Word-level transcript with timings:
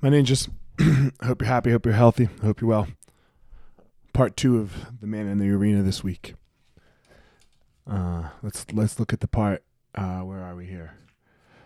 My 0.00 0.10
ninjas, 0.10 0.48
hope 1.24 1.42
you're 1.42 1.48
happy, 1.48 1.72
hope 1.72 1.84
you're 1.84 1.92
healthy, 1.92 2.28
hope 2.40 2.60
you're 2.60 2.70
well. 2.70 2.86
Part 4.12 4.36
two 4.36 4.58
of 4.58 5.00
the 5.00 5.08
man 5.08 5.26
in 5.26 5.38
the 5.38 5.50
arena 5.50 5.82
this 5.82 6.04
week. 6.04 6.34
Uh, 7.84 8.28
let's 8.40 8.64
let's 8.72 9.00
look 9.00 9.12
at 9.12 9.18
the 9.18 9.26
part. 9.26 9.64
Uh, 9.96 10.20
where 10.20 10.40
are 10.40 10.54
we 10.54 10.66
here? 10.66 10.94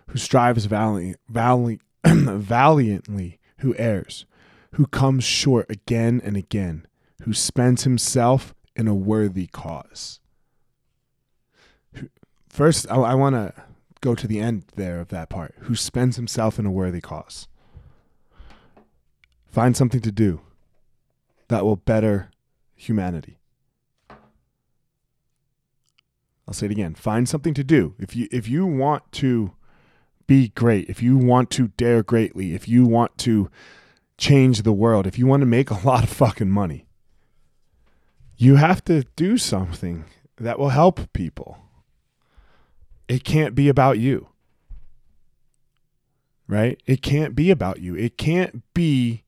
Who 0.08 0.18
strives 0.18 0.64
valiantly, 0.64 1.16
valiantly, 1.28 1.80
valiantly, 2.06 3.38
who 3.58 3.74
errs, 3.76 4.24
who 4.72 4.86
comes 4.86 5.24
short 5.24 5.70
again 5.70 6.22
and 6.24 6.34
again, 6.34 6.86
who 7.24 7.34
spends 7.34 7.84
himself 7.84 8.54
in 8.74 8.88
a 8.88 8.94
worthy 8.94 9.46
cause. 9.46 10.20
First, 12.48 12.90
I, 12.90 12.96
I 12.96 13.14
want 13.14 13.34
to 13.34 13.52
go 14.00 14.14
to 14.14 14.26
the 14.26 14.40
end 14.40 14.64
there 14.74 15.00
of 15.00 15.08
that 15.08 15.28
part. 15.28 15.54
Who 15.60 15.74
spends 15.74 16.16
himself 16.16 16.58
in 16.58 16.64
a 16.64 16.70
worthy 16.70 17.02
cause. 17.02 17.46
Find 19.52 19.76
something 19.76 20.00
to 20.00 20.10
do 20.10 20.40
that 21.48 21.64
will 21.64 21.76
better 21.76 22.30
humanity. 22.74 23.38
I'll 26.48 26.54
say 26.54 26.66
it 26.66 26.72
again. 26.72 26.94
Find 26.94 27.28
something 27.28 27.52
to 27.54 27.62
do. 27.62 27.94
If 27.98 28.16
you 28.16 28.28
if 28.32 28.48
you 28.48 28.64
want 28.64 29.12
to 29.12 29.52
be 30.26 30.48
great, 30.48 30.88
if 30.88 31.02
you 31.02 31.18
want 31.18 31.50
to 31.50 31.68
dare 31.68 32.02
greatly, 32.02 32.54
if 32.54 32.66
you 32.66 32.86
want 32.86 33.18
to 33.18 33.50
change 34.16 34.62
the 34.62 34.72
world, 34.72 35.06
if 35.06 35.18
you 35.18 35.26
want 35.26 35.42
to 35.42 35.46
make 35.46 35.70
a 35.70 35.80
lot 35.86 36.02
of 36.02 36.08
fucking 36.08 36.50
money, 36.50 36.86
you 38.38 38.56
have 38.56 38.82
to 38.86 39.04
do 39.16 39.36
something 39.36 40.06
that 40.38 40.58
will 40.58 40.70
help 40.70 41.12
people. 41.12 41.58
It 43.06 43.22
can't 43.22 43.54
be 43.54 43.68
about 43.68 43.98
you. 43.98 44.28
Right? 46.48 46.82
It 46.86 47.02
can't 47.02 47.34
be 47.34 47.50
about 47.50 47.80
you. 47.80 47.94
It 47.94 48.16
can't 48.16 48.62
be 48.74 49.21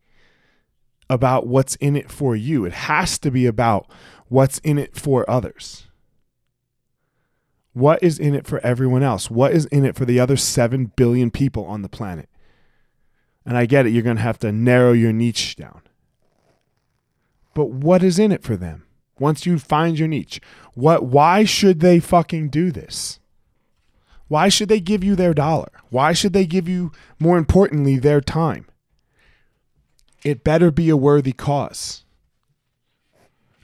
about 1.08 1.46
what's 1.46 1.76
in 1.76 1.96
it 1.96 2.10
for 2.10 2.34
you. 2.34 2.64
It 2.64 2.72
has 2.72 3.18
to 3.18 3.30
be 3.30 3.46
about 3.46 3.90
what's 4.28 4.58
in 4.58 4.78
it 4.78 4.96
for 4.96 5.28
others. 5.28 5.86
What 7.72 8.02
is 8.02 8.18
in 8.18 8.34
it 8.34 8.46
for 8.46 8.60
everyone 8.60 9.02
else? 9.02 9.30
What 9.30 9.52
is 9.52 9.66
in 9.66 9.84
it 9.84 9.96
for 9.96 10.04
the 10.04 10.20
other 10.20 10.36
7 10.36 10.92
billion 10.96 11.30
people 11.30 11.64
on 11.66 11.82
the 11.82 11.88
planet? 11.88 12.28
And 13.44 13.58
I 13.58 13.66
get 13.66 13.86
it, 13.86 13.90
you're 13.90 14.02
going 14.02 14.16
to 14.16 14.22
have 14.22 14.38
to 14.38 14.52
narrow 14.52 14.92
your 14.92 15.12
niche 15.12 15.56
down. 15.56 15.82
But 17.52 17.70
what 17.70 18.02
is 18.02 18.18
in 18.18 18.32
it 18.32 18.42
for 18.42 18.56
them? 18.56 18.86
Once 19.18 19.46
you 19.46 19.58
find 19.58 19.98
your 19.98 20.08
niche, 20.08 20.40
what 20.74 21.04
why 21.04 21.44
should 21.44 21.80
they 21.80 22.00
fucking 22.00 22.48
do 22.48 22.72
this? 22.72 23.20
Why 24.26 24.48
should 24.48 24.68
they 24.68 24.80
give 24.80 25.04
you 25.04 25.14
their 25.14 25.34
dollar? 25.34 25.70
Why 25.90 26.12
should 26.12 26.32
they 26.32 26.46
give 26.46 26.68
you 26.68 26.90
more 27.20 27.38
importantly 27.38 27.98
their 27.98 28.20
time? 28.20 28.66
It 30.24 30.42
better 30.42 30.70
be 30.70 30.88
a 30.88 30.96
worthy 30.96 31.32
cause. 31.32 32.04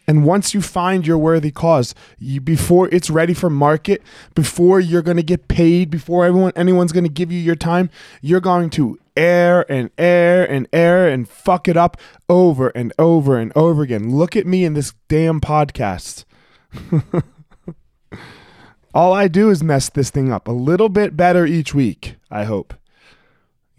And 0.06 0.24
once 0.24 0.54
you 0.54 0.60
find 0.60 1.06
your 1.06 1.18
worthy 1.18 1.52
cause, 1.52 1.94
you, 2.18 2.40
before 2.40 2.88
it's 2.90 3.10
ready 3.10 3.32
for 3.32 3.48
market, 3.48 4.02
before 4.34 4.80
you're 4.80 5.02
going 5.02 5.18
to 5.18 5.22
get 5.22 5.46
paid, 5.46 5.88
before 5.88 6.26
everyone 6.26 6.52
anyone's 6.56 6.90
going 6.90 7.04
to 7.04 7.10
give 7.10 7.30
you 7.30 7.38
your 7.38 7.54
time, 7.54 7.90
you're 8.20 8.40
going 8.40 8.70
to 8.70 8.98
err 9.16 9.70
and 9.70 9.90
err 9.98 10.44
and 10.50 10.66
err 10.72 11.08
and 11.08 11.28
fuck 11.28 11.68
it 11.68 11.76
up 11.76 11.96
over 12.28 12.70
and 12.70 12.92
over 12.98 13.38
and 13.38 13.52
over 13.54 13.82
again. 13.82 14.12
Look 14.16 14.34
at 14.34 14.48
me 14.48 14.64
in 14.64 14.74
this 14.74 14.94
damn 15.06 15.40
podcast. 15.40 16.24
All 18.92 19.12
I 19.12 19.28
do 19.28 19.48
is 19.48 19.62
mess 19.62 19.88
this 19.88 20.10
thing 20.10 20.32
up 20.32 20.48
a 20.48 20.52
little 20.52 20.88
bit 20.88 21.16
better 21.16 21.46
each 21.46 21.72
week, 21.72 22.16
I 22.32 22.44
hope 22.44 22.74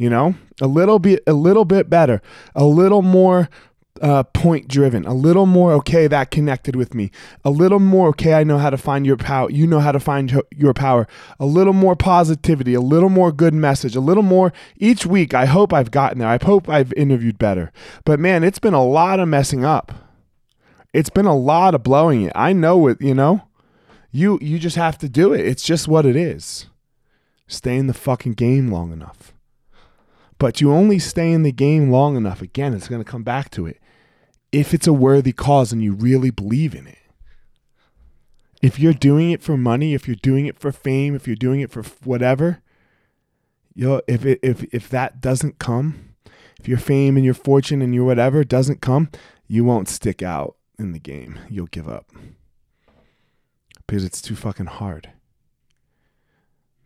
you 0.02 0.10
know? 0.10 0.34
A 0.60 0.68
little 0.68 0.98
bit 0.98 1.22
a 1.28 1.34
little 1.34 1.64
bit 1.64 1.88
better. 1.88 2.24
A 2.56 2.66
little 2.66 3.04
more 3.04 3.50
uh, 4.02 4.24
point 4.24 4.68
driven. 4.68 5.06
A 5.06 5.14
little 5.14 5.46
more 5.46 5.74
okay 5.74 6.08
that 6.08 6.32
connected 6.32 6.76
with 6.76 6.96
me. 6.96 7.12
A 7.46 7.52
little 7.52 7.80
more 7.80 8.08
okay 8.10 8.34
i 8.34 8.44
know 8.44 8.58
how 8.58 8.72
to 8.72 8.78
find 8.78 9.06
your 9.06 9.16
power 9.16 9.52
you 9.52 9.68
know 9.68 9.80
how 9.80 9.92
to 9.92 10.00
find 10.00 10.42
your 10.56 10.74
power. 10.74 11.08
A 11.40 11.46
little 11.46 11.74
more 11.74 11.96
positivity 11.96 12.74
a 12.74 12.82
little 12.82 13.10
more 13.10 13.32
good 13.32 13.54
message 13.54 13.96
a 13.96 14.02
little 14.02 14.24
more 14.24 14.52
each 14.78 15.06
week 15.06 15.36
i 15.36 15.46
hope 15.46 15.72
i've 15.72 15.92
gotten 15.92 16.18
there. 16.18 16.28
I 16.28 16.40
hope 16.44 16.68
i've 16.68 16.94
interviewed 16.94 17.38
better. 17.38 17.72
But 18.04 18.20
man 18.20 18.44
it's 18.44 18.60
been 18.60 18.74
a 18.74 18.84
lot 18.84 19.20
of 19.20 19.28
messing 19.28 19.64
up. 19.64 19.92
It's 20.94 21.12
been 21.12 21.28
a 21.28 21.38
lot 21.38 21.76
of 21.76 21.84
blowing 21.84 22.24
it. 22.24 22.34
I 22.34 22.54
know 22.54 22.88
it 22.88 23.00
you 23.02 23.14
know? 23.14 23.44
You 24.12 24.40
you 24.42 24.58
just 24.58 24.78
have 24.78 24.98
to 24.98 25.08
do 25.08 25.32
it. 25.32 25.46
It's 25.46 25.64
just 25.64 25.88
what 25.88 26.08
it 26.08 26.16
is. 26.16 26.66
Stay 27.46 27.78
in 27.78 27.86
the 27.86 27.94
fucking 27.94 28.34
game 28.34 28.72
long 28.72 28.92
enough 28.92 29.34
but 30.42 30.60
you 30.60 30.74
only 30.74 30.98
stay 30.98 31.32
in 31.32 31.44
the 31.44 31.52
game 31.52 31.92
long 31.92 32.18
enough. 32.18 32.42
Again, 32.42 32.74
it's 32.74 32.88
going 32.88 33.00
to 33.00 33.10
come 33.10 33.22
back 33.22 33.52
to 33.52 33.68
it. 33.68 33.80
If 34.52 34.74
it's 34.74 34.88
a 34.88 34.92
worthy 34.92 35.34
cause 35.34 35.72
and 35.72 35.84
you 35.84 35.94
really 35.94 36.32
believe 36.32 36.74
in 36.74 36.88
it. 36.88 36.98
If 38.60 38.80
you're 38.80 38.92
doing 38.92 39.30
it 39.30 39.44
for 39.44 39.56
money, 39.56 39.94
if 39.94 40.08
you're 40.08 40.16
doing 40.16 40.48
it 40.48 40.58
for 40.58 40.72
fame, 40.72 41.14
if 41.14 41.28
you're 41.28 41.36
doing 41.36 41.62
it 41.62 41.70
for 41.70 41.84
whatever, 42.04 42.64
you 43.76 43.88
know, 43.88 44.02
if 44.08 44.26
it, 44.26 44.40
if 44.42 44.64
if 44.74 44.90
that 44.90 45.22
doesn't 45.22 45.60
come, 45.60 46.16
if 46.60 46.68
your 46.68 46.80
fame 46.80 47.18
and 47.18 47.24
your 47.24 47.36
fortune 47.36 47.84
and 47.84 47.94
your 47.94 48.06
whatever 48.06 48.44
doesn't 48.44 48.82
come, 48.82 49.12
you 49.48 49.64
won't 49.64 49.90
stick 49.90 50.24
out 50.24 50.56
in 50.80 50.92
the 50.92 51.00
game. 51.00 51.38
You'll 51.52 51.68
give 51.68 51.88
up. 51.88 52.10
Because 53.86 54.04
it's 54.04 54.24
too 54.24 54.36
fucking 54.36 54.66
hard. 54.66 55.12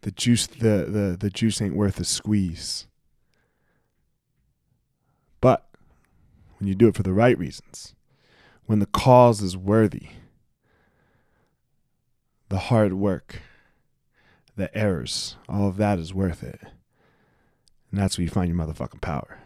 The 0.01 0.11
juice 0.11 0.45
the 0.45 0.85
the, 0.89 1.17
the 1.17 1.29
juice 1.29 1.61
ain't 1.61 1.77
worth 1.77 2.01
a 2.01 2.05
squeeze. 2.05 2.87
But 5.45 5.69
when 6.57 6.67
you 6.67 6.75
do 6.75 6.87
it 6.87 6.95
for 6.95 7.03
the 7.03 7.13
right 7.13 7.37
reasons, 7.37 7.95
when 8.65 8.79
the 8.79 8.85
cause 8.85 9.41
is 9.41 9.57
worthy, 9.57 10.07
the 12.49 12.57
hard 12.57 12.93
work, 12.93 13.41
the 14.55 14.75
errors, 14.77 15.35
all 15.49 15.67
of 15.67 15.77
that 15.77 15.99
is 15.99 16.13
worth 16.13 16.43
it. 16.43 16.59
And 17.91 17.99
that's 17.99 18.17
where 18.17 18.23
you 18.23 18.29
find 18.29 18.47
your 18.47 18.57
motherfucking 18.57 19.01
power. 19.01 19.39